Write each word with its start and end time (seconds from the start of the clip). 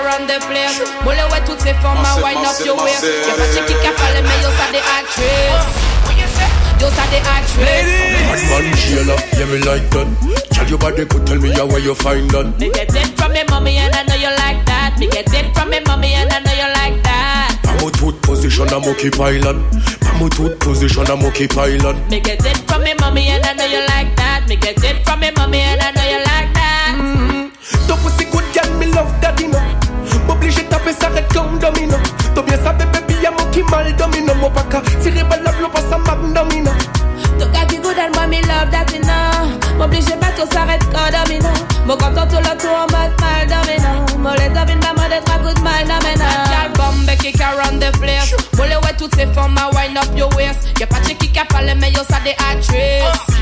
around 0.00 0.26
the 0.26 0.38
place. 0.46 0.80
Moule 1.04 1.14
ouais 1.30 1.42
toutes 1.46 1.60
ces 1.60 1.74
formes, 1.74 2.04
à 2.04 2.16
wind 2.22 2.44
up 2.44 2.58
your 2.64 2.76
waist. 2.82 3.04
Y'a 3.04 3.34
pas 3.34 3.46
de 3.46 3.66
qui 3.66 3.86
a 3.86 3.92
parlé, 3.92 4.20
mais 4.22 4.38
yo 4.42 4.50
ça 4.58 4.66
des 4.72 4.84
actrices. 4.98 5.66
Yo 6.80 6.88
ça 6.88 7.04
des 7.10 7.22
actrices. 7.22 7.92
Bad 8.28 8.42
man 8.50 8.76
Sheila, 8.76 9.16
yeah 9.38 9.46
me 9.46 9.58
like 9.64 9.88
that. 9.90 10.06
Tell 10.52 10.68
your 10.68 10.78
body 10.78 11.04
could 11.06 11.26
tell 11.26 11.38
me 11.38 11.50
how 11.52 11.66
where 11.66 11.78
you 11.78 11.94
find 11.94 12.30
that. 12.30 12.58
Me 12.58 12.70
get 12.70 12.94
it 12.94 13.16
from 13.18 13.32
me 13.32 13.42
mommy 13.48 13.78
and 13.78 13.94
I 13.94 14.02
know 14.04 14.16
you 14.16 14.30
like 14.36 14.64
that. 14.66 14.98
Me 14.98 15.06
get 15.08 15.32
it 15.32 15.54
from 15.54 15.70
me 15.70 15.80
mommy 15.86 16.14
and 16.14 16.32
I 16.32 16.40
know 16.40 16.52
you 16.52 16.68
like 16.74 17.02
that. 17.04 17.56
I'm 17.64 17.86
a 17.86 17.90
tooth 17.90 18.20
position, 18.22 18.68
I'm 18.70 18.84
okay 18.84 19.10
pilot. 19.10 19.56
I'm 20.02 20.22
a 20.22 20.28
tooth 20.30 20.58
position, 20.58 21.06
I'm 21.08 21.24
okay 21.26 21.48
pilot. 21.48 21.96
Me 22.10 22.20
get 22.20 22.44
it 22.44 22.58
from 22.68 22.82
me 22.82 22.94
mommy 23.00 23.28
and 23.28 23.44
I 23.44 23.52
know 23.54 23.64
you 23.64 23.80
like 23.88 24.14
that. 24.16 24.46
Me 24.48 24.56
get 24.56 24.82
it 24.82 25.04
from 25.04 25.20
me 25.20 25.30
mommy 25.36 25.60
and 25.60 25.80
I 25.80 25.90
know 25.90 26.02
you 26.02 26.16
like 26.18 26.23
that. 26.23 26.23
Mal 34.44 34.50
domino. 34.50 34.50
Mon 34.50 34.50
pas 34.50 34.62
qu'à 34.64 34.80
tirer 35.02 35.24
balle, 35.24 35.42
l'eau 35.60 35.68
pas 35.68 35.80
ça 35.80 35.98
domino. 36.34 36.70
Tout 37.38 37.48
cas 37.50 37.64
qui 37.66 37.76
good 37.78 37.98
and 37.98 38.14
moi 38.14 38.26
me 38.26 38.40
love 38.42 38.70
that 38.70 38.92
you 38.92 39.00
know. 39.00 39.78
M'oblige 39.78 40.14
pas 40.20 40.32
tout 40.36 40.48
s'arrête 40.52 40.82
quand 40.92 41.10
domino. 41.10 41.48
Mon 41.86 41.96
content 41.96 42.26
tout 42.28 42.36
le 42.36 42.56
tour 42.58 42.76
en 42.76 42.86
mode 42.92 43.12
mal 43.20 43.46
domino. 43.46 44.18
Mon 44.18 44.32
les 44.32 44.48
domine 44.48 44.80
ma 44.80 44.92
mode 44.92 45.24
trois 45.24 45.38
coups 45.38 45.54
de 45.54 45.60
mal 45.60 45.84
domino 45.84 46.24
Gal 46.50 46.70
bombe 46.76 47.16
kick 47.18 47.40
around 47.40 47.80
the 47.80 47.90
place. 47.98 48.34
Mon 48.56 48.64
les 48.64 48.76
ouais 48.76 48.94
toutes 48.98 49.14
ces 49.16 49.26
formes 49.26 49.58
à 49.58 49.70
wind 49.74 49.96
up 49.96 50.16
your 50.16 50.34
waist. 50.36 50.68
Y'a 50.78 50.86
pas 50.86 51.00
de 51.00 51.12
qui 51.12 51.38
a 51.38 51.44
parlé 51.44 51.74
mais 51.74 51.92
oh, 51.94 51.98
yo 51.98 52.04
ça 52.08 52.20
des 52.24 52.36
actrices. 52.50 53.34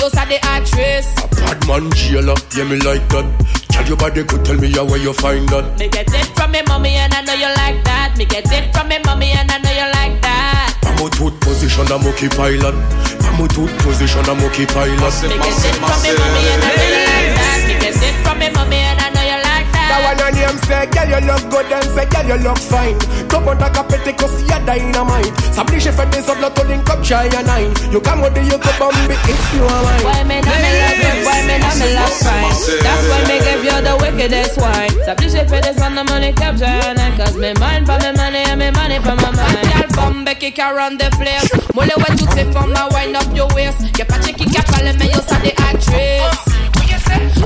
Yo 0.00 0.08
ça 0.12 0.24
des 0.26 0.40
actrices. 0.56 1.14
Bad 1.46 1.66
man 1.66 1.90
Sheila, 1.94 2.34
yeah 2.56 2.64
me 2.64 2.76
like 2.76 3.06
that. 3.08 3.24
Tell 3.70 3.86
your 3.86 3.96
body 3.96 4.24
could 4.24 4.44
tell 4.44 4.56
me 4.56 4.70
how 4.72 4.84
where 4.84 4.98
you 4.98 5.12
find 5.12 5.48
that. 5.48 5.78
Me 5.78 5.88
get 5.88 6.12
it 6.12 6.26
from 6.36 6.50
me 6.50 6.60
mommy 6.66 6.96
and 6.96 7.14
I 7.14 7.22
know 7.22 7.34
you 7.34 7.48
like 7.56 7.82
that. 7.84 8.16
Me 8.16 8.24
get 8.24 8.46
it 8.52 8.74
from 8.74 8.88
me 8.88 8.98
position, 11.90 11.98
I'm 11.98 12.06
okay 12.14 12.28
pilot. 12.28 12.74
I'm 13.26 13.44
a 13.44 13.48
tooth 13.48 13.74
position, 13.82 14.24
I'm 14.26 14.42
okay 14.50 14.66
pilot. 14.66 15.14
Me 15.26 15.34
get 15.38 15.58
it 15.58 15.74
from 15.74 15.98
me 16.02 16.14
mommy 16.14 16.46
and 16.46 16.62
I 16.62 16.70
know 16.70 16.86
you 16.86 16.98
like 17.10 17.28
that 17.34 17.90
it 17.90 18.14
from 18.22 18.38
me 18.38 18.48
mommy 18.54 18.78
and 18.78 19.00
I 19.00 19.10
know 19.10 19.24
you 19.26 19.38
like 19.42 19.66
That 19.74 19.90
that 19.90 20.00
one 20.06 20.20
on 20.22 20.34
him 20.38 20.56
say, 20.66 20.86
girl 20.86 21.08
you 21.10 21.20
look 21.26 21.42
good 21.50 21.72
and 21.72 21.90
say, 21.90 22.06
girl 22.06 22.26
you 22.30 22.38
look 22.46 22.58
fine. 22.58 22.98
Come 23.26 23.48
on, 23.48 23.58
tak 23.58 23.74
apete 23.74 24.14
cause 24.16 24.38
you're 24.46 24.62
dynamite. 24.62 25.34
S'oblige 25.50 25.90
fait 25.90 26.06
des 26.10 26.30
autres 26.30 26.54
to 26.54 26.62
link 26.68 26.88
up 26.90 27.02
shy 27.02 27.26
and 27.26 27.46
nine. 27.46 27.72
You 27.90 28.00
come 28.00 28.22
with 28.22 28.34
the 28.34 28.42
you 28.42 28.58
go 28.58 28.70
bombi 28.78 29.14
if 29.26 29.44
you 29.54 29.64
are 29.66 29.82
mine. 29.82 30.04
Why 30.06 30.22
me 30.24 30.38
not 30.46 30.54
me 30.62 30.70
love 30.78 31.00
you, 31.02 31.14
why 31.26 31.42
me 31.46 31.58
not 31.58 31.74
me 31.74 31.88
love 31.94 32.14
fine 32.22 32.54
That's 32.82 33.04
why 33.10 33.20
me 33.26 33.36
give 33.42 33.64
you 33.66 33.78
the 33.82 33.94
wickedest 33.98 34.58
wine 34.58 34.94
S'applique 35.04 35.48
fait 35.48 35.60
des 35.60 35.82
on 35.82 35.94
the 35.94 36.04
money 36.04 36.32
capture 36.32 36.66
and 36.66 36.98
Cause 37.18 37.36
me 37.36 37.52
mind 37.58 37.86
for 37.86 37.98
me 37.98 38.12
money 38.16 38.42
and 38.46 38.58
me 38.58 38.70
money 38.70 38.98
for 38.98 39.16
my 39.16 39.30
mind 39.34 39.69
Bombe 39.94 40.34
kick 40.38 40.58
around 40.58 40.98
the 40.98 41.10
place 41.16 41.50
Moule 41.74 41.92
ouais 41.96 42.16
toutes 42.16 42.32
ces 42.32 42.44
formes 42.52 42.74
à 42.76 42.88
wind 42.94 43.16
up 43.16 43.34
your 43.34 43.48
waist 43.54 43.78
Y'a 43.98 44.04
pas 44.04 44.18
de 44.18 44.28
qui 44.32 44.44
a 44.58 44.62
parlé 44.62 44.92
mais 44.98 45.06
yo 45.06 45.20
ça 45.26 45.36
des 45.42 45.54
actrices 45.58 46.44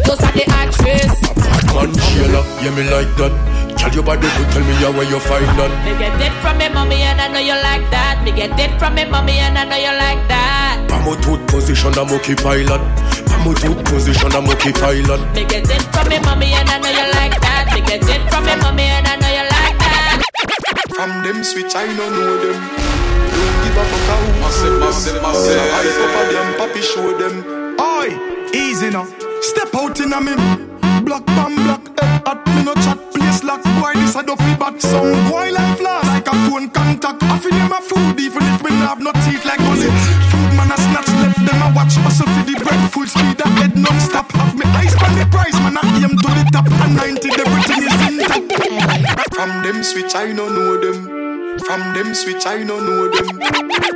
Yo 0.07 0.15
ça 0.19 0.29
des 0.35 0.47
actrices 0.63 1.21
Bad 1.37 1.75
man 1.75 1.93
Sheila, 1.95 2.41
yeah 2.63 2.71
me 2.71 2.83
like 2.91 3.15
that. 3.17 3.33
Tell 3.77 3.93
your 3.93 4.05
body 4.05 4.29
could 4.37 4.49
tell 4.53 4.63
me 4.63 4.97
where 4.97 5.09
you 5.09 5.19
find 5.21 5.47
that. 5.59 5.71
Me 5.85 5.93
get 5.99 6.21
it 6.21 6.33
from 6.41 6.57
me 6.59 6.69
mommy 6.69 7.03
and 7.03 7.21
I 7.21 7.29
know 7.29 7.41
you 7.41 7.55
like 7.61 7.91
that 7.91 8.23
Me 8.25 8.33
get 8.33 8.59
it 8.59 8.79
from 8.79 8.95
me 8.95 9.05
mommy 9.05 9.39
and 9.39 9.59
I 9.59 9.65
know 9.65 9.77
you 9.77 9.93
like 9.99 10.27
that 10.29 10.87
I'm 10.91 11.09
a 11.13 11.21
tooth 11.21 11.47
position, 11.49 11.93
I'm 11.99 12.09
okay 12.15 12.35
pilot. 12.35 12.81
I'm 13.35 13.51
a 13.51 13.55
tooth 13.55 13.85
position, 13.85 14.33
I'm 14.33 14.49
okay 14.49 14.73
pilot. 14.73 15.21
Me 15.35 15.45
get 15.45 15.69
it 15.69 15.83
from 15.93 16.09
me 16.09 16.19
mommy 16.21 16.53
and 16.55 16.71
I 16.71 16.79
know 16.79 16.89
you 16.89 17.07
like 17.13 17.37
that 17.41 17.73
Me 17.75 17.81
get 17.83 18.01
it 18.09 18.23
from 18.31 18.45
me 18.47 18.57
mommy 18.63 18.85
and 18.85 19.07
I 19.07 19.17
know 19.17 19.29
you 19.29 19.29
like 19.29 19.29
that 19.29 19.34
From 20.95 21.25
them 21.25 21.43
switch, 21.43 21.75
I 21.75 21.87
don't 21.87 22.13
know 22.13 22.37
them. 22.39 22.55
Don't 22.55 23.57
give 23.67 23.77
a 23.77 23.85
fuck 23.85 24.07
how 24.07 24.23
Massive, 24.39 24.79
massive, 24.79 25.23
massive. 25.23 25.59
I 25.59 25.83
cover 25.99 26.25
them, 26.31 26.49
papi 26.55 26.83
show 26.87 27.11
them. 27.19 27.35
Oi, 27.83 28.15
easy 28.55 28.91
now. 28.91 29.05
Step 29.43 29.75
out 29.75 29.99
in 29.99 30.13
a 30.13 30.21
me. 30.23 30.39
Block 31.03 31.27
bam 31.27 31.57
block, 31.67 31.83
head 31.99 32.23
at 32.31 32.47
me 32.47 32.63
no 32.63 32.75
chat. 32.75 32.99
Place 33.13 33.43
lock, 33.43 33.65
why 33.83 33.95
this 33.95 34.15
a 34.15 34.23
dopey 34.23 34.55
bat. 34.55 34.81
Some 34.81 35.11
boy 35.29 35.51
like 35.51 35.79
flash, 35.79 36.07
like 36.07 36.29
a 36.29 36.35
phone 36.47 36.71
contact. 36.71 37.23
I 37.25 37.39
feel 37.43 37.51
them 37.51 37.73
a 37.73 37.81
food 37.83 38.15
even 38.21 38.45
if 38.55 38.63
me 38.63 38.71
no 38.71 38.87
have 38.87 39.01
no 39.03 39.11
teeth 39.27 39.45
like 39.45 39.59
gully. 39.59 39.91
Food 40.31 40.51
man 40.55 40.71
a 40.71 40.79
snatch 40.79 41.11
left 41.19 41.43
them 41.43 41.59
a 41.59 41.75
watch. 41.75 41.99
Hustle 42.07 42.31
for 42.31 42.45
the 42.47 42.55
bread, 42.63 42.81
full 42.95 43.07
speed 43.11 43.41
a 43.43 43.49
head 43.59 43.75
non-stop. 43.77 44.31
Have 44.39 44.55
me 44.55 44.65
eyes 44.79 44.95
on 45.03 45.11
the 45.19 45.27
price, 45.27 45.59
man 45.59 45.75
I 45.75 45.83
aim 46.07 46.15
to 46.15 46.31
the 46.39 46.45
top. 46.55 46.71
And 46.71 46.95
90 46.95 47.35
everything 47.35 47.83
is 47.83 47.99
intact. 48.07 48.55
From 49.35 49.51
them 49.65 49.83
switch, 49.83 50.15
I 50.15 50.33
don't 50.33 50.55
know 50.55 50.64
them. 51.95 52.05
From 52.05 52.07
them 52.07 52.15
switch, 52.15 52.47
I 52.47 52.65
don't 52.65 52.85
know 52.85 53.09
them. 53.09 53.41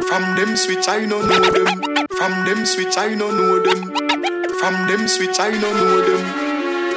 From 0.08 0.36
them 0.36 0.56
switch, 0.56 0.88
I 0.88 1.06
don't 1.06 1.26
know 1.26 1.50
them. 1.50 2.06
From 2.16 2.46
them 2.46 2.66
switch, 2.66 2.96
I 2.96 3.14
don't 3.14 3.36
know 3.36 3.60
them. 3.60 3.92
From 4.58 4.86
them 4.86 5.08
switch, 5.08 5.38
I 5.40 5.50
don't 5.50 5.62
know 5.62 6.00
them. 6.06 6.22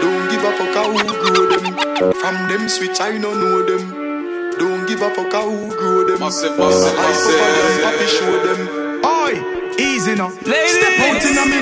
Don't 0.02 0.30
give 0.30 0.44
a 0.44 0.52
fuck 0.58 0.76
how 0.76 0.92
who 0.92 1.04
grow 1.22 1.46
them. 1.50 2.14
From 2.14 2.36
them 2.50 2.70
switch, 2.70 3.00
I 3.02 3.18
don't 3.18 3.40
know 3.40 3.64
them. 3.66 4.58
Don't 4.58 4.88
give 4.88 5.02
a 5.02 5.10
fuck 5.14 5.32
how 5.32 5.50
who 5.50 5.70
grow 5.76 6.08
them. 6.08 6.20
Massive, 6.20 6.58
massive, 6.58 6.94
I 6.98 7.14
cover 7.14 7.50
them, 7.58 7.82
massive. 7.82 7.86
papi 7.86 8.08
show 8.08 8.36
them. 8.46 8.60
Oi, 9.06 9.34
easy 9.80 10.16
now. 10.16 10.30
Step 10.30 11.00
out 11.02 11.26
in 11.26 11.38
a 11.38 11.46
me. 11.50 11.60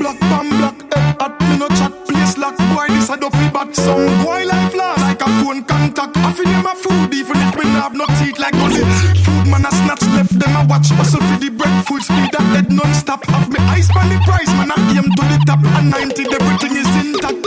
Block 0.00 0.18
bam 0.20 0.48
block, 0.58 0.78
head 0.94 1.16
at 1.20 1.40
me 1.40 1.56
no 1.58 1.68
chat. 1.68 1.92
Place 2.06 2.38
lock, 2.38 2.56
boy 2.74 2.86
this 2.88 3.10
a 3.10 3.16
dopey 3.16 3.50
bat. 3.50 3.74
Some 3.74 4.06
boy 4.24 4.44
like 4.46 4.72
flash, 4.72 5.00
like 5.00 5.20
a 5.20 5.26
phone 5.42 5.64
contact. 5.64 6.16
I 6.16 6.32
feel 6.32 6.46
them 6.46 6.66
a 6.66 6.74
food 6.74 7.14
even 7.14 7.36
if 7.36 7.54
me 7.58 7.59
no 7.59 7.59
have 7.90 7.98
no 7.98 8.06
teeth 8.18 8.38
like 8.38 8.52
gully. 8.54 8.84
Food 9.24 9.46
man 9.50 9.66
a 9.66 9.70
snatch 9.70 10.02
left 10.14 10.38
them 10.38 10.54
a 10.56 10.64
watch. 10.66 10.88
Hustle 10.94 11.20
for 11.20 11.38
the 11.38 11.50
bread, 11.50 11.74
full 11.86 12.00
speed 12.00 12.34
a 12.34 12.42
head 12.54 12.70
non-stop. 12.70 13.24
Have 13.26 13.50
me 13.50 13.58
eyes 13.66 13.90
on 13.90 14.08
the 14.08 14.18
price, 14.24 14.50
man 14.54 14.70
I 14.70 14.78
aim 14.94 15.10
to 15.10 15.22
the 15.26 15.38
top. 15.46 15.60
And 15.64 15.90
90 15.90 16.22
everything 16.30 16.76
is 16.78 16.90
intact. 17.02 17.42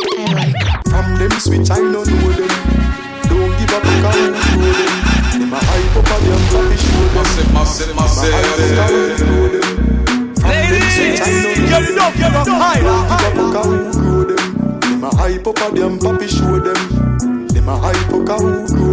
From 0.90 1.08
them 1.18 1.32
switch, 1.40 1.72
I 1.72 1.80
don't 1.80 1.94
know 1.94 2.32
them. 2.36 2.52
Don't 3.30 3.52
give 3.56 3.72
a 3.72 3.80
fuck 3.80 4.04
how 4.04 4.20
who 4.20 4.68
them. 4.76 4.94
Them 5.40 5.54
a 5.54 5.60
hype 5.64 5.96
up 5.96 6.12
on 6.12 6.20
them, 6.28 6.44
papi 6.52 6.76
show 6.76 7.08
them. 7.08 7.54
Massive, 7.54 7.96
massive, 7.96 8.28
Them 8.28 8.36
a 8.36 8.44
hype 8.44 8.60
up 8.60 8.76
how 8.76 8.92
massive. 8.92 9.20
who 9.20 9.32
grow 9.32 9.48
them. 9.54 9.68
From 10.44 10.60
them 10.60 10.88
switch, 10.92 11.22
I 11.24 11.32
don't 11.32 11.56
know 11.56 11.72
them. 11.74 11.96
love, 11.96 12.16
you 12.20 12.30
love, 12.36 12.48
high, 12.52 12.82
Don't 12.84 13.08
give 13.08 13.24
a 13.24 13.32
fuck 13.32 13.56
how 13.56 13.72
who 13.72 13.92
grow 13.96 14.24
them. 14.28 14.80
Them 14.82 15.04
a 15.04 15.10
hype 15.16 15.48
up 15.48 15.62
on 15.64 15.72
them, 15.76 15.94
papi 16.00 16.28
show 16.28 16.60
them. 16.60 17.48
Them 17.48 17.70
a 17.70 17.78
hype 17.78 18.12
up 18.12 18.28
how 18.28 18.40
who 18.44 18.68
grow 18.68 18.92
them. 18.92 18.93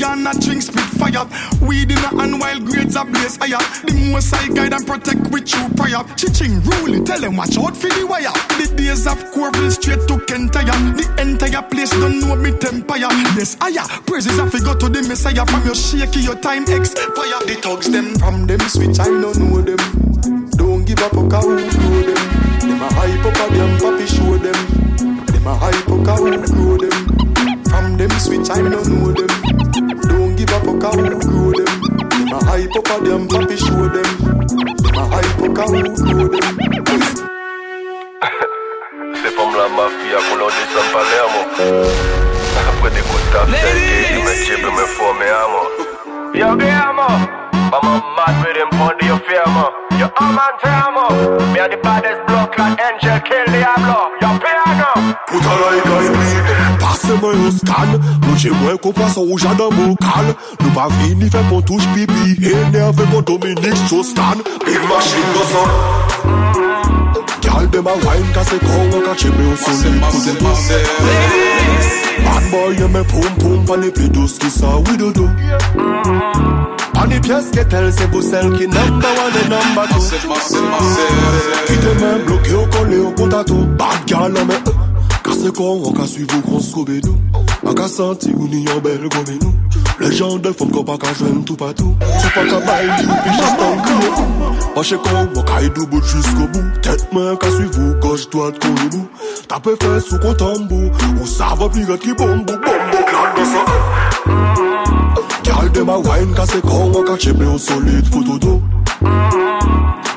Me 0.00 0.06
spit 0.06 0.16
fire 0.16 0.16
and 0.16 0.28
a 0.28 0.40
drink 0.40 0.62
spit 0.62 0.82
fire. 0.96 1.26
Weed 1.60 1.90
in 1.90 1.98
a 1.98 2.08
hand 2.08 2.40
while 2.40 2.60
grades 2.60 2.96
are 2.96 3.04
blaze 3.04 3.36
higher. 3.36 3.60
The 3.84 4.10
most 4.10 4.32
I 4.32 4.48
guide 4.48 4.72
and 4.72 4.86
protect 4.86 5.30
with 5.30 5.46
true 5.46 5.68
prayer. 5.76 6.02
Chiching 6.16 6.64
rule, 6.64 7.04
tell 7.04 7.20
them 7.20 7.36
watch 7.36 7.58
out 7.58 7.76
for 7.76 7.88
the 7.88 8.06
wire. 8.06 8.32
The 8.56 8.72
days 8.76 9.06
of 9.06 9.18
Corville 9.32 9.70
straight 9.70 10.08
to 10.08 10.16
Kentire. 10.24 10.72
The 10.96 11.22
entire 11.22 11.62
place 11.62 11.90
don't 11.90 12.20
know 12.20 12.36
me 12.36 12.50
tempire. 12.52 13.10
Yes, 13.36 13.56
higher. 13.60 13.86
Praises 14.06 14.36
to 14.36 14.60
go 14.64 14.74
to 14.74 14.88
the 14.88 15.02
Messiah 15.06 15.44
from 15.44 15.64
your 15.64 15.74
shaky, 15.74 16.20
your 16.20 16.36
time 16.36 16.64
expire. 16.64 17.40
The 17.44 17.58
thugs 17.60 17.90
them 17.90 18.16
from 18.16 18.46
them 18.46 18.60
switch, 18.60 18.98
I 19.00 19.04
don't 19.04 19.36
know 19.38 19.60
them. 19.60 19.80
Don't 20.56 20.84
give 20.84 21.00
a 21.00 21.08
how 21.08 21.12
who 21.12 21.28
grow 21.28 22.02
them. 22.08 22.20
Them 22.60 22.82
a 22.82 22.88
hype 22.94 23.24
up 23.24 23.40
on 23.40 23.52
them, 23.52 23.69
up 32.80 32.90
on 32.90 33.04
them, 33.04 33.28
papi 33.28 33.56
show 33.56 33.88
them. 33.94 34.10
Them 34.82 34.96
a 34.96 35.04
hype 35.12 35.40
up 35.44 35.56
how 35.58 35.68
who 35.68 35.84
grow 36.00 36.28
them. 36.28 36.56
C'est 39.20 39.34
comme 39.36 39.54
la 39.54 39.68
mafia 39.68 40.18
qu'on 40.26 40.36
leur 40.36 40.48
dit 40.48 40.68
sans 40.72 40.88
Palermo. 40.92 41.40
Après 42.70 42.90
des 42.90 43.02
coups 43.02 43.22
de 43.24 43.32
tape, 43.32 43.48
tu 44.08 44.18
me 44.26 44.34
chip 44.44 44.64
oh, 44.64 44.70
me 44.76 44.84
for 44.96 45.12
me 45.14 45.28
amo. 45.42 45.62
Yo, 46.34 46.56
Guillermo. 46.56 47.08
I'm 47.72 47.86
mad 48.16 48.34
with 48.42 48.56
him 48.56 48.70
for 48.78 48.92
the 48.98 49.08
firma. 49.26 49.66
Yo, 49.98 50.06
I'm 50.16 50.38
on 50.38 50.54
firma. 50.62 51.04
Me 51.52 51.58
are 51.60 51.68
the 51.68 51.76
baddest 51.76 52.26
block 52.26 52.58
like 52.58 52.80
Angel 52.80 53.09
kill 53.09 53.09
Diablo. 53.09 53.09
Yo, 53.09 53.09
piano. 55.26 55.30
Puta 55.30 55.52
like 55.60 55.86
I 55.86 56.08
me 56.10 56.78
Passe-moi 56.78 57.32
un 57.34 57.50
scan 57.50 57.98
Nou 58.26 58.36
chez 58.36 58.50
moi 58.50 58.76
qu'on 58.78 58.92
passe 58.92 59.16
au 59.16 59.38
jardin 59.38 59.68
vocal 59.70 60.34
Nou 60.60 60.70
pas 60.70 60.88
vini 61.00 61.28
fait 61.30 61.48
qu'on 61.48 61.62
touche 61.62 61.86
pipi 61.94 62.46
Énervé 62.46 63.04
qu'on 63.12 63.22
Dominique 63.22 63.76
Sostan 63.88 64.36
Big 64.66 64.80
machine 64.88 65.30
goes 65.34 65.54
on 65.56 65.68
Girl 67.42 67.66
dem 67.70 67.86
a 67.86 67.92
wine 67.92 68.32
ka 68.34 68.44
se 68.44 68.54
an 68.54 69.00
ka 69.04 69.14
chepe 69.16 69.40
ou 69.40 69.50
Massive, 69.50 70.00
massive, 70.00 70.42
massive. 70.42 70.88
Bad 72.24 72.50
boy 72.50 72.74
ye 72.76 72.88
me 72.88 73.02
poum 73.04 73.34
poum 73.38 73.64
Pan 73.64 73.76
les 73.76 73.90
plus 73.90 74.08
douces 74.08 74.38
qui 74.38 74.50
sa 74.50 74.76
oui 74.76 74.96
dodo 74.96 75.28
Pan 76.92 77.04
les 77.08 77.20
pièces 77.20 77.50
que 77.50 77.62
tel 77.62 77.92
pour 78.10 78.22
celle 78.22 78.52
qui 78.58 78.66
number 78.66 79.08
one 79.08 79.34
et 79.42 79.48
number 79.48 79.88
two 79.88 79.94
Massive, 79.94 80.28
massive, 80.28 80.62
massive. 80.70 81.64
Qui 81.66 81.76
te 81.78 82.00
main 82.00 82.18
bloqué 82.26 82.52
au 82.54 82.66
collé 82.66 82.98
au 82.98 83.10
contato 83.12 83.54
Bad 83.54 84.12
on 84.12 84.28
me 84.28 84.52
euh, 84.52 84.79
se 85.40 85.50
kon 85.56 85.84
an 85.88 85.94
ka 85.96 86.06
suivou 86.08 86.42
kons 86.44 86.68
koube 86.74 86.98
nou. 87.04 87.16
An 87.68 87.74
ka 87.76 87.86
santi 87.88 88.32
ou 88.36 88.48
ni 88.50 88.60
yon 88.66 88.80
bel 88.84 89.06
gome 89.08 89.36
nou. 89.40 89.52
Lejande 90.00 90.52
fom 90.56 90.70
kon 90.74 90.84
pa 90.88 90.98
ka 91.00 91.12
jwen 91.16 91.40
tou 91.48 91.56
patou. 91.60 91.94
Sou 92.20 92.32
pa 92.34 92.44
ka 92.48 92.58
bay 92.66 92.88
li 92.88 93.06
ou 93.06 93.18
pi 93.24 93.36
jastan 93.38 93.80
kriye 93.86 94.10
Pache 94.74 94.98
kon 95.04 95.20
an 95.22 95.46
ka 95.48 95.60
idou 95.64 95.86
bout 95.90 96.04
jusqu'o 96.04 96.46
bou 96.52 96.64
Tet 96.84 97.06
men 97.14 97.38
ka 97.40 97.50
suivou 97.56 97.96
goj 98.04 98.26
doat 98.32 98.60
kon 98.62 98.76
nou 98.82 99.06
Tape 99.48 99.76
fes 99.82 100.10
ou 100.12 100.20
kon 100.24 100.36
tambou. 100.42 100.90
Ou 101.16 101.28
sa 101.28 101.54
va 101.58 101.68
pli 101.72 101.86
ret 101.88 102.04
ki 102.04 102.16
bombou. 102.18 102.60
Bombou 102.66 103.06
klap 103.08 103.38
de 103.38 103.44
sa. 103.52 103.62
Gyal 105.46 105.72
de 105.76 105.86
ma 105.88 106.00
wine 106.04 106.36
ka 106.36 106.48
se 106.50 106.60
kon 106.66 106.92
an 106.92 107.06
ka 107.08 107.16
chepe 107.16 107.46
ou 107.48 107.58
solide 107.58 108.12
foto 108.12 108.38
do. 108.44 108.58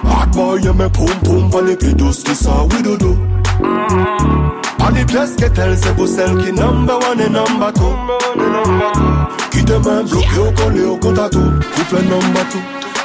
Bad 0.03 0.35
boy 0.35 0.59
yeme 0.65 0.89
poum 0.97 1.15
poum 1.23 1.47
pa 1.53 1.63
le 1.63 1.77
pi 1.79 1.95
dos 1.95 2.25
ki 2.27 2.35
sa 2.35 2.65
widodo 2.73 3.15
Pas 4.83 4.91
les 4.91 5.05
pièces 5.05 5.35
qu'est 5.37 5.57
elle, 5.57 5.77
c'est 5.81 5.95
pour 5.95 6.09
celle 6.09 6.37
qui 6.43 6.51
number 6.51 6.99
one 7.09 7.21
et 7.21 7.29
number 7.29 7.71
two. 7.71 7.95
Qui 9.49 9.63
te 9.63 9.71
main 9.71 10.03
bloqué 10.03 10.39
au 10.39 10.51
collé 10.51 10.83
au 10.83 10.97
contato, 10.97 11.39
couple 11.39 12.03
number 12.03 12.45
two. 12.51 12.59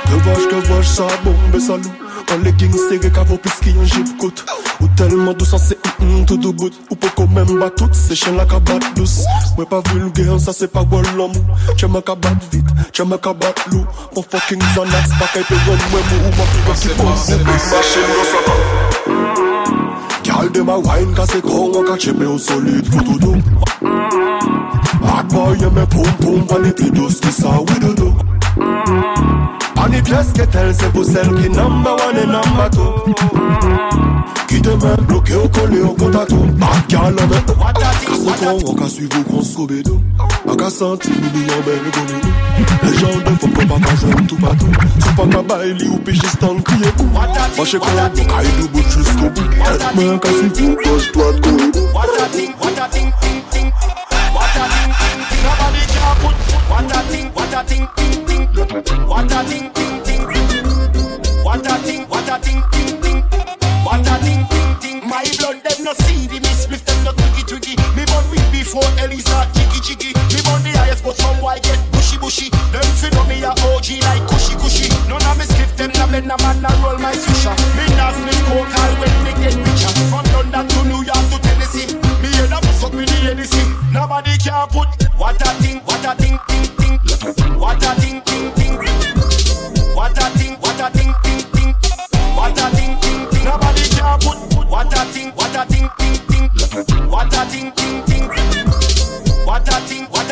Que 0.06 0.22
vois-je, 0.24 0.48
que 0.48 0.66
vois-je, 0.66 0.88
ça 0.88 1.06
bombe, 1.22 1.60
ça 1.60 1.76
loup. 1.76 1.92
En 2.34 2.38
leggings 2.42 2.76
serré, 2.88 3.12
qu'à 3.12 3.22
vos 3.22 3.38
pisquis, 3.38 3.74
en 3.80 3.84
jeep 3.84 4.18
coat. 4.18 4.32
Ou 4.80 4.88
tellement 4.96 5.34
douce, 5.34 5.54
c'est 5.56 5.78
hum 6.02 6.26
tout 6.26 6.36
de 6.36 6.48
bout. 6.48 6.72
Ou 6.90 6.96
pas 6.96 7.06
quand 7.16 7.28
même 7.28 7.60
bat 7.60 7.70
toutes, 7.70 7.94
c'est 7.94 8.16
chien 8.16 8.32
la 8.32 8.44
cabane 8.44 8.80
douce. 8.96 9.20
Ouais, 9.56 9.64
pas 9.64 9.80
vulgaire, 9.92 10.40
ça 10.40 10.52
c'est 10.52 10.72
pas 10.72 10.82
bon 10.82 11.00
l'homme. 11.16 11.32
Tu 11.76 11.86
m'as 11.86 12.02
cabane 12.02 12.38
vite, 12.50 12.66
tu 12.92 13.02
cabane 13.02 13.52
loup. 13.70 13.86
Mon 14.16 14.22
fucking 14.22 14.58
Xanax, 14.74 15.10
pas 15.10 15.26
qu'à 15.32 15.44
te 15.44 15.54
run, 15.54 15.78
ouais, 15.94 16.02
mou, 16.10 16.30
ma 16.66 16.74
qui 16.74 16.88
ça 16.88 16.94
va. 18.46 18.97
Gal 20.38 20.50
dem 20.50 20.68
a 20.68 20.78
wine 20.78 21.14
kase 21.16 21.40
kon 21.42 21.72
wak 21.74 21.88
a 21.90 21.96
chepe 21.98 22.24
ou 22.24 22.38
solid 22.38 22.86
foto 22.86 23.18
do 23.18 23.32
Bad 25.02 25.26
boy 25.32 25.56
yeme 25.58 25.84
poum 25.90 26.12
poum 26.20 26.46
pa 26.46 26.58
ni 26.58 26.70
pi 26.70 26.90
dos 26.94 27.18
ki 27.18 27.32
sa 27.40 27.58
widodo 27.58 28.14
Pa 30.08 30.14
ni 30.14 30.24
pièce 30.24 30.32
ke 30.32 30.46
tel 30.50 30.74
se 30.74 30.88
pou 30.92 31.04
sel 31.04 31.28
ki 31.36 31.48
number 31.50 31.92
one 31.92 32.16
e 32.16 32.26
number 32.26 32.68
two 32.70 33.14
Ki 34.48 34.60
te 34.62 34.70
men 34.80 35.04
bloke 35.06 35.34
ou 35.36 35.48
kole 35.48 35.80
ou 35.82 35.94
kontato 35.94 36.36
Bad 36.58 36.88
gal 36.88 37.18
ame 37.18 37.40
Kase 38.06 38.32
kon 38.40 38.62
wak 38.64 38.82
a 38.82 38.88
suiv 38.88 39.16
ou 39.18 39.24
kon 39.28 39.44
skobe 39.44 39.82
do 39.84 40.00
Ak 40.48 40.62
a 40.62 40.70
santi 40.70 41.10
mi 41.10 41.44
yon 41.44 41.62
bel 41.66 41.84
gome 41.92 42.20
do 42.22 42.30
Le 42.82 42.92
jan 42.96 43.20
de 43.26 43.34
fom 43.40 43.52
kon 43.52 43.68
pa 43.68 43.80
ka 43.84 43.96
jwen 44.00 44.26
tout 44.26 44.40
patou 44.40 44.72
Sou 45.04 45.12
pa 45.18 45.26
ka 45.34 45.42
bay 45.42 45.74
li 45.74 45.88
ou 45.88 45.98
pi 45.98 46.16
jistan 46.16 46.62
kriye 46.62 46.92
kou 46.96 47.08
Pache 47.58 47.78
kon 47.78 48.00
wak 48.00 48.18
a 48.18 48.42
idou 48.44 48.68
bout 48.72 48.88
jusqu'au 48.96 49.28
bout 49.28 49.50
Tet 49.60 49.88
men 49.96 50.18
ka 50.18 50.32
suiv 50.38 50.62
ou 50.64 50.76
goj 50.84 51.10
doat 51.12 51.42
kon 51.44 51.60
le 51.60 51.70
bou 51.72 51.88
What 51.92 52.16
a 52.16 52.28
thing, 52.32 52.52
what 52.60 52.78
a 52.78 52.88
thing, 52.88 53.12
ting, 53.20 53.42
ting. 53.50 53.72
What 54.32 54.56
a 54.56 54.64
thing, 54.72 54.92
ting, 55.00 55.20
ting. 55.28 55.42
Nobody 55.44 55.82
can 55.92 56.14
put. 56.22 56.36
What 56.70 56.96
a 56.96 57.00
thing, 57.10 57.28
what 57.34 57.54
a 57.54 57.64
thing, 57.64 57.88
ting, 57.96 58.26
ting. 58.26 59.08
What 59.08 59.32
a 59.32 59.44
thing, 59.44 59.70
ting, 59.72 59.87
a 62.38 62.44
thing, 62.44 62.62
ting, 62.72 63.00
ting. 63.02 63.22
What 63.84 64.06
a 64.06 64.14
thing, 64.22 64.46
ting, 64.50 64.72
ting. 64.80 65.08
My 65.08 65.24
blood 65.38 65.62
them 65.64 65.84
no 65.84 65.92
see 66.04 66.26
the 66.26 66.38
me 66.40 66.52
spliff 66.54 66.84
them 66.84 67.04
no 67.04 67.12
twiggy 67.12 67.42
twiggy. 67.46 67.74
Me 67.96 68.04
born 68.06 68.24
week 68.30 68.46
before 68.52 68.86
Ellie 68.98 69.18
start 69.18 69.48
jiggy 69.54 69.80
jiggy. 69.80 70.10
Me 70.14 70.40
born 70.46 70.62
the 70.62 70.72
highest 70.78 71.04
but 71.04 71.16
some 71.16 71.38
boy 71.40 71.58
get 71.62 71.78
bushy 71.92 72.18
bushy. 72.18 72.50
Them 72.72 72.87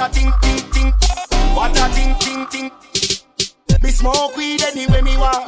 a 0.07 0.09
thing, 0.09 0.33
ting 0.41 0.71
ting. 0.71 0.93
What 1.55 1.77
a 1.79 1.89
thing, 1.89 2.15
ting 2.21 2.47
ting. 2.47 2.71
Me 3.83 3.91
smoke 3.91 4.37
weed 4.37 4.63
anyway 4.63 5.03
me 5.03 5.17
want. 5.17 5.47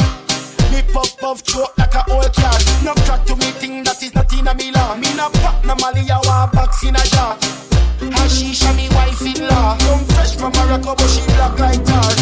Me 0.72 0.82
puff 0.92 1.16
puff 1.18 1.40
throat 1.40 1.70
like 1.78 1.94
a 1.94 2.02
old 2.10 2.32
car. 2.34 2.58
No 2.84 2.92
crack 3.06 3.24
to 3.26 3.36
me 3.36 3.50
thing 3.60 3.84
that 3.84 4.02
is 4.02 4.14
not 4.14 4.32
in 4.32 4.48
a 4.48 4.54
me 4.54 4.70
law. 4.72 4.96
Me 4.96 5.14
no 5.14 5.30
pop 5.42 5.64
no 5.64 5.74
Mali, 5.76 6.10
I 6.10 6.18
want 6.24 6.52
box 6.52 6.82
in 6.82 6.96
a 6.96 7.02
jar. 7.14 7.36
Hashisha 8.00 8.74
me 8.76 8.88
wife 8.94 9.22
in 9.22 9.46
law. 9.46 9.76
Come 9.78 10.04
fresh 10.06 10.36
from 10.36 10.52
Morocco, 10.52 10.94
but 10.94 11.08
she 11.08 11.22
black 11.36 11.58
like 11.58 11.84
tar. 11.84 12.12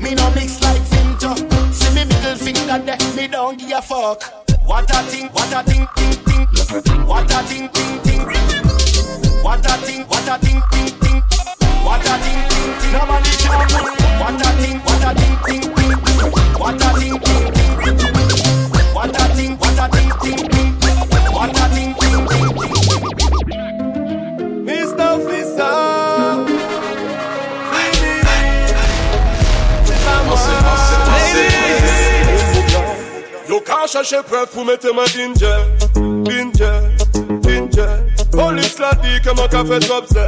Me 0.00 0.14
no 0.14 0.30
mix 0.34 0.62
like 0.62 0.82
Finto. 0.82 1.36
See 1.72 1.94
me 1.94 2.04
middle 2.04 2.36
finger 2.36 2.78
there, 2.78 2.98
me 3.16 3.28
don't 3.28 3.58
give 3.58 3.72
a 3.72 3.82
fuck. 3.82 4.22
What 4.64 4.90
a 4.90 5.02
thing, 5.04 5.28
what 5.28 5.52
a 5.52 5.62
thing, 5.62 5.86
ting 5.96 6.16
ting. 6.24 7.06
What 7.06 7.30
a 7.30 7.46
ting 7.48 7.68
ting. 7.68 7.93
Ka 33.84 33.88
chache 33.88 34.16
preuve 34.24 34.48
pou 34.48 34.64
mette 34.64 34.88
mwen 34.96 35.18
inje 35.20 35.50
Inje, 36.32 36.68
inje 37.52 37.88
Polis 38.32 38.78
la 38.80 38.94
di 39.02 39.18
ke 39.20 39.34
mwen 39.36 39.50
ka 39.52 39.60
fet 39.68 39.84
obse 39.92 40.24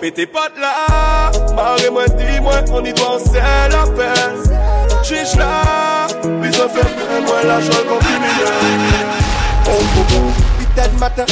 Pete 0.00 0.24
pat 0.32 0.56
la 0.56 0.70
Mare 1.52 1.90
mwen 1.92 2.16
di 2.16 2.40
mwen 2.40 2.72
on 2.72 2.88
y 2.88 2.94
doit 2.96 3.20
se 3.26 3.44
la 3.74 3.84
Chiche 5.04 5.36
la 5.36 6.08
Bizon 6.40 6.72
fe 6.72 6.86
pen 6.96 7.28
mwen 7.28 7.44
la 7.50 7.60
chol 7.60 7.84
kon 7.92 8.00
krimine 8.06 8.48
Oh, 9.68 9.84
oh, 10.00 10.16
oh. 10.16 10.98
Matter, 10.98 11.26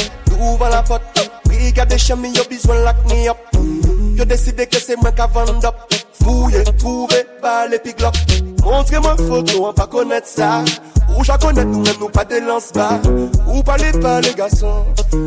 la 0.69 0.83
porte. 0.83 1.29
Brigade 1.45 1.97
chemin, 1.97 2.35
yo 2.35 2.43
besoin 2.47 2.83
lock 2.83 3.03
me 3.09 3.29
up. 3.29 3.82
Je 4.17 4.23
décide 4.23 4.67
que 4.69 4.77
c'est 4.77 4.95
moi 4.95 5.11
qui 5.11 5.21
vende. 5.33 5.65
Fouillez, 6.21 6.63
trouvez 6.77 7.25
pas 7.41 7.67
les. 7.67 7.79
Montrez-moi 8.63 9.15
une 9.19 9.27
photo, 9.27 9.65
on 9.67 9.73
va 9.73 9.87
connaître 9.87 10.27
ça. 10.27 10.63
Ou 11.17 11.23
je 11.23 11.31
connais, 11.33 11.65
nous 11.65 11.81
même 11.81 11.95
nous 11.99 12.09
pas 12.09 12.25
te 12.25 12.35
lance-bar. 12.35 12.99
Ou 13.47 13.61
parlez 13.61 13.91
pas 13.91 14.21
les 14.21 14.33
garçons. 14.33 14.85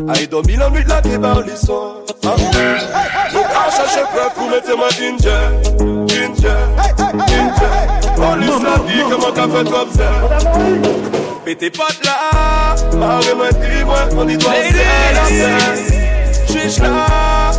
Aïe, 0.09 0.26
dormi 0.26 0.57
l'ennui 0.57 0.83
de 0.85 0.88
la 0.88 1.00
vie, 1.00 1.19
barlissons. 1.19 1.97
Ah, 2.25 2.35
nous 3.33 3.40
cachons 3.40 3.76
chercher 3.76 4.00
un 4.00 4.31
pour 4.35 4.50
mettre 4.50 4.76
moi 4.76 4.88
Ginger. 4.90 5.50
Ginger. 6.09 6.57
Ginger. 7.28 7.87
On 8.19 8.35
lui 8.37 8.49
a 8.49 8.78
dit 8.87 9.02
que 9.09 9.16
moi 9.21 9.33
qui 9.33 9.40
fais 9.40 9.64
comme 9.71 9.93
ça. 9.93 10.11
Pas 11.45 11.55
de 11.55 12.07
là. 12.07 12.16
Marrez-moi 12.97 13.47
un 14.00 14.26
petit 14.26 14.38
peu. 14.38 14.50
Laissez 16.57 16.81
la 16.81 17.46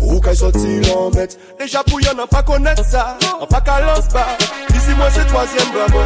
Ou 0.00 0.20
kay 0.20 0.36
soti 0.36 0.80
lan 0.86 1.14
met 1.14 1.36
Deja 1.58 1.82
pou 1.86 2.00
yon 2.02 2.20
an 2.22 2.30
pa 2.30 2.42
konet 2.46 2.80
sa. 2.86 3.14
An 3.38 3.48
pa 3.50 3.60
kalans 3.64 4.08
ba. 4.14 4.24
Disi 4.72 4.96
mwen 4.98 5.10
se 5.14 5.24
toasyen 5.30 5.70
bravo. 5.74 6.02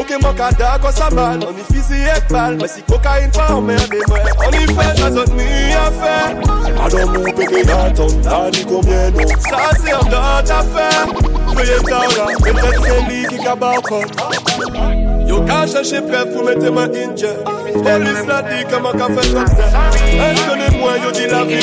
Ok 0.00 0.14
mwen 0.22 0.36
ka 0.38 0.50
da 0.58 0.76
kon 0.82 0.92
sa 0.92 1.10
bal. 1.14 1.42
An 1.46 1.54
ni 1.56 1.66
fizi 1.70 2.02
ek 2.16 2.28
bal 2.32 2.58
si 2.68 2.82
kokain 2.90 3.30
pa 3.36 3.48
an 3.56 3.64
merde 3.68 4.02
mwen. 4.08 4.30
An 4.46 4.54
ni 4.56 4.66
fe 4.72 4.88
sa 5.00 5.10
zot 5.16 5.32
a 5.84 5.88
fe. 6.00 6.16
Adon 6.78 7.14
peke 7.36 7.64
daton 7.68 8.22
Da 8.22 8.44
ni 8.54 8.64
kombien 8.68 9.12
nou. 9.16 9.40
Sa 9.48 9.70
se 9.82 9.94
an 9.96 10.10
dat 10.12 10.50
a 10.50 10.62
fe. 10.74 10.88
Feye 11.58 11.78
ta 11.88 12.00
Mwen 12.40 12.56
pek 12.62 12.76
se 12.84 12.96
li 13.08 13.20
ki 13.30 13.38
Yo 15.28 15.42
ka 15.44 15.64
pou 16.32 16.44
mette 16.44 16.70
man 16.72 16.94
inje 16.94 17.32
Polis 17.44 18.20
e 18.22 18.26
la 18.28 18.38
di 18.48 18.64
ka 18.70 18.78
fe 19.14 19.24
mwen 20.78 21.02
yo 21.02 21.10
di 21.10 21.26
la 21.26 21.44
vi 21.44 21.58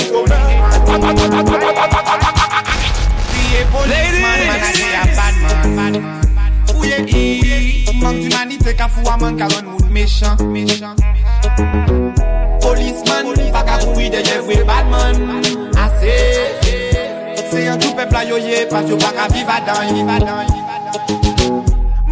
Mank 8.01 8.21
d'umanite 8.21 8.75
ka 8.77 8.87
fwa 8.87 9.17
man 9.17 9.37
karon 9.37 9.65
moun 9.65 9.89
mechan 9.91 10.35
Polisman, 12.61 13.25
baka 13.53 13.77
koui 13.85 14.09
deye 14.09 14.37
vwe 14.45 14.63
badman 14.63 15.15
Ase, 15.77 16.15
se 17.51 17.65
yon 17.65 17.79
tou 17.79 17.95
pepla 17.97 18.23
yo 18.29 18.37
ye 18.37 18.65
Pas 18.69 18.85
yo 18.89 18.97
baka 18.97 19.27
viva 19.33 19.57
dan 19.65 19.89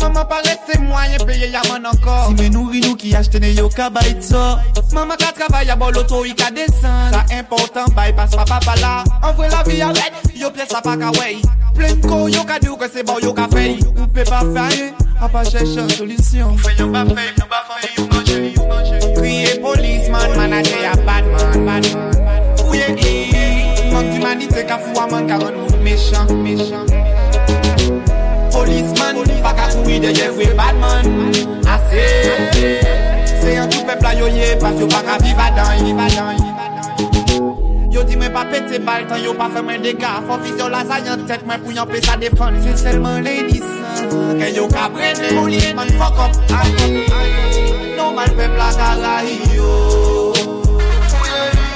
Maman 0.04 0.26
paraît 0.26 0.60
c'est 0.68 0.80
moyen 0.80 1.18
payer 1.26 1.50
ya 1.50 1.62
man 1.70 1.86
encore. 1.86 2.28
Si 2.28 2.44
me 2.44 2.50
nourri 2.50 2.82
nous 2.82 2.96
qui 2.96 3.16
achete 3.16 3.40
ne 3.40 3.48
yo 3.52 3.70
ka 3.70 3.90
bay 3.90 4.18
ça 4.20 4.60
Maman 4.94 5.16
ka 5.16 5.32
travaille 5.32 5.70
à 5.70 5.76
bon 5.78 5.90
l'auto 5.92 6.26
y 6.26 6.36
ka 6.36 6.52
descend 6.52 7.14
Ça 7.14 7.24
important 7.40 7.86
hein, 7.88 7.94
bypass 7.96 8.32
papa 8.32 8.60
pa 8.66 8.76
là. 8.82 9.04
Envoie 9.24 9.48
la 9.48 9.64
vie 9.64 9.82
à 9.82 9.94
yo 10.36 10.52
pièce 10.52 10.74
à 10.74 10.82
pas 10.82 10.98
ka 10.98 11.10
way. 11.12 11.38
Plein 11.74 11.96
ko 12.08 12.28
yo 12.28 12.44
ka 12.44 12.60
dire 12.60 12.78
que 12.78 12.86
c'est 12.94 13.04
bon 13.04 13.18
yo 13.22 13.34
ka 13.34 13.48
fait. 13.52 13.78
Ou 13.98 14.06
peut 14.08 14.24
pas 14.26 14.42
faire 14.54 14.94
à 15.22 15.30
pas 15.30 15.44
chercher 15.46 15.88
solution. 15.96 16.58
Fayon 16.58 16.92
pas 16.92 17.06
fait 17.06 17.34
nous 17.40 17.48
pas 17.48 17.64
fait 17.70 17.90
yo 17.98 18.08
manger 18.12 18.54
yo 18.56 18.68
manger 18.68 19.00
Crier 19.16 19.60
policeman 19.62 20.36
manager 20.36 20.82
ya 20.82 20.96
badman 20.98 21.66
badman 21.66 21.82
Ouye 22.68 22.88
e 22.90 23.94
Manque 23.94 24.12
d'humanité 24.12 24.66
ka 24.66 24.78
fou 24.80 25.00
à 25.00 25.08
man 25.08 25.28
ka 25.28 25.38
rendre 25.38 25.78
méchant 25.82 26.26
méchant. 26.34 26.86
Policeman. 28.52 29.03
Jeffrey 29.94 30.00
de 30.00 30.16
Jeffrey 30.16 30.54
Batman. 30.56 31.32
Ase 31.68 32.06
Se 33.42 33.54
yon 33.54 33.70
tou 33.70 33.86
pepla 33.86 34.14
yo 34.16 34.28
ye 34.28 34.56
Pas 34.60 34.74
yo 34.80 34.88
pa 34.88 35.02
ka 35.06 35.18
viva 35.22 35.50
dan 35.54 35.78
Yon 35.78 35.86
viva 35.86 36.08
dan 36.10 36.38
Yo 37.94 38.04
di 38.04 38.16
mwen 38.18 38.34
pa 38.34 38.46
pete 38.50 38.80
bal 38.82 39.06
Tan 39.08 39.22
yo 39.22 39.34
pa 39.38 39.50
fe 39.54 39.62
men 39.62 39.84
dega. 39.84 40.22
Fon 40.28 40.42
vizyon 40.42 40.72
la 40.74 40.84
zayan 40.86 41.26
tet 41.28 41.46
Mwen 41.46 41.62
pou 41.62 41.76
yon 41.76 41.90
pe 41.90 42.02
sa 42.02 42.18
defan. 42.18 42.58
Se 42.64 42.74
selman 42.78 43.22
le 43.26 43.36
disan 43.52 44.40
Ke 44.40 44.50
yo 44.56 44.66
ka 44.72 44.90
brene 44.90 45.30
Police 45.38 45.74
man 45.78 45.94
fuck 46.00 46.18
up 46.18 46.34
Normal 47.98 48.34
pepla 48.38 48.72
gara 48.80 49.16
yo. 49.54 50.34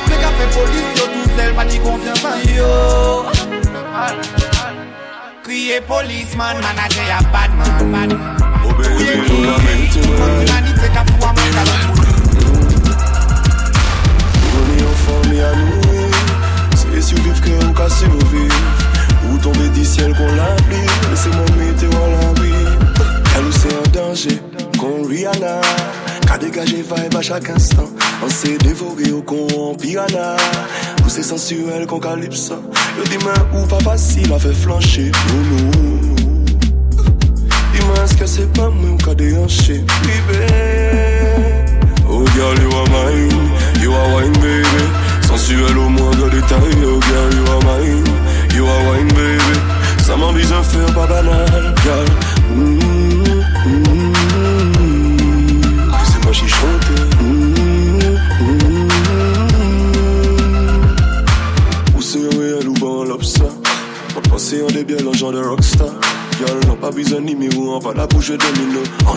Mwen 0.07 0.17
ka 0.23 0.33
fe 0.39 0.49
polis 0.57 0.89
yo 0.97 1.05
Tout 1.13 1.37
sel 1.37 1.53
pa 1.53 1.69
di 1.69 1.77
konfiansan 1.85 2.43
yo. 2.55 2.73
Normal 3.73 4.36
a 5.73 5.81
policeman, 5.81 6.61
man, 6.61 6.77
I 6.79 6.87
say 6.89 7.09
a 7.11 7.21
bad 7.31 7.51
man. 7.57 7.91
Bad 7.91 8.09
man. 8.09 8.11
Oh, 8.63 8.73
baby, 8.77 9.03
you 9.03 9.41
know 9.41 9.57
meant 9.65 9.91
to 9.93 9.99
work. 10.09 10.47
Forme 15.05 15.31
et 15.31 15.41
à 15.41 15.55
nous, 15.55 15.81
c'est 16.75 17.01
survivre 17.01 17.39
que 17.39 17.49
ou 17.65 17.73
qu'à 17.73 17.89
survivre. 17.89 18.55
Ou 19.31 19.37
tomber 19.37 19.69
du 19.69 19.85
ciel 19.85 20.13
qu'on 20.17 20.25
l'abri, 20.35 20.81
laissez-moi 21.09 21.45
météo 21.57 21.89
à 22.03 22.07
l'abri. 22.09 22.51
Elle 23.37 23.53
c'est 23.53 23.73
un 23.73 23.89
danger 23.91 24.41
qu'on 24.77 25.07
Rihanna, 25.07 25.61
qu'a 26.25 26.37
dégagé 26.37 26.77
vibe 26.77 27.15
à 27.15 27.21
chaque 27.21 27.49
instant. 27.49 27.89
On 28.21 28.29
s'est 28.29 28.57
dévoré 28.57 29.11
au 29.11 29.21
con 29.21 29.47
en 29.57 29.75
piranha. 29.75 30.35
Ou 31.07 31.09
c'est 31.09 31.23
sensuel 31.23 31.87
qu'on 31.87 31.99
calypso 32.01 32.55
Yo 32.97 33.03
dis-moi 33.09 33.31
ou 33.53 33.65
pas 33.65 33.79
facile 33.79 34.33
à 34.33 34.37
faire 34.37 34.53
flancher. 34.53 35.09
Non 35.29 35.71
Dis-moi 37.73 37.95
est-ce 38.03 38.17
que 38.17 38.25
c'est 38.25 38.51
pas 38.51 38.69
moi 38.69 38.89
ou 38.89 38.97
qu'a 38.97 39.15
déhanché? 39.15 39.85
Baby 40.03 40.43
Oh 42.09 42.25
girl, 42.35 42.59
you 42.59 42.69
are 42.75 42.89
mine, 42.89 43.51
you 43.81 43.93
are 43.93 44.15
wine 44.15 44.36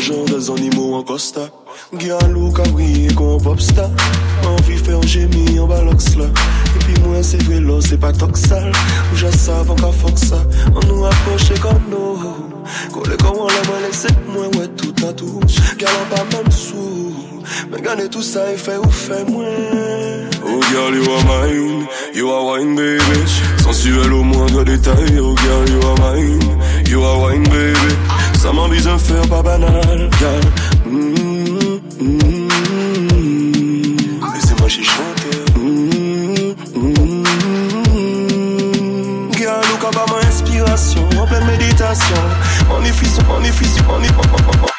Des 0.01 0.51
animaux 0.51 0.95
en 0.95 1.03
costa. 1.03 1.43
Galou, 1.93 2.51
cabri, 2.53 3.09
qu'on 3.15 3.39
popsta. 3.39 3.91
Envie 4.47 4.79
faire 4.79 4.97
un 4.97 5.07
gémis 5.07 5.61
en 5.61 5.67
balox 5.67 6.17
là. 6.17 6.25
Et 6.25 6.79
puis 6.79 6.95
moi, 7.05 7.23
c'est 7.23 7.43
vélo, 7.43 7.83
c'est 7.83 7.99
pas 7.99 8.11
toxal. 8.11 8.73
Ou 9.13 9.17
je 9.17 9.27
savais 9.27 9.75
qu'à 9.75 9.93
force 9.93 10.23
ça. 10.23 10.43
On 10.75 10.87
nous 10.87 11.05
approche 11.05 11.53
comme 11.61 11.83
nous. 11.91 12.19
Collé 12.91 13.15
comme 13.19 13.37
on 13.41 13.47
l'a 13.47 13.63
moins 13.69 13.81
laissé. 13.87 14.09
Moi, 14.27 14.47
ouais, 14.47 14.69
tout 14.69 15.07
à 15.07 15.13
tout. 15.13 15.39
Galou, 15.77 16.05
pas 16.09 16.25
même 16.35 16.51
sous. 16.51 17.13
Mais 17.71 17.83
gagner 17.83 18.09
tout 18.09 18.23
ça 18.23 18.51
et 18.51 18.57
fait 18.57 18.79
ou 18.79 18.91
fait 18.91 19.29
moins. 19.29 19.45
Oh, 20.43 20.61
girl, 20.73 20.95
you 20.95 21.05
are 21.13 21.25
mine. 21.27 21.87
You 22.15 22.31
are 22.31 22.47
wine, 22.47 22.75
baby. 22.75 23.01
Sensuel 23.63 24.13
au 24.15 24.23
moindre 24.23 24.65
détail. 24.65 25.21
Oh, 25.21 25.35
girl, 25.37 25.69
you 25.69 25.87
are 25.87 25.90
suis 28.81 28.89
un 28.89 28.99
fer 28.99 29.21
pas 29.29 29.43
banal, 29.43 30.09
yeah. 30.21 30.41
moi 34.59 34.69
j'y 34.69 34.85
chanter. 34.85 35.39
Mm 35.57 36.55
nous 39.69 40.13
ma 40.13 40.29
inspiration, 40.29 41.03
en 41.21 41.27
pleine 41.27 41.47
méditation. 41.47 42.17
On 42.71 42.83
est 42.85 42.93
fils, 42.93 43.19
on 43.29 43.43
est 43.43 43.53
fils, 43.53 43.77
on 43.89 44.03
est, 44.03 44.09
on 44.09 44.70